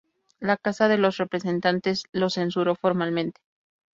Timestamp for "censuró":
2.31-2.73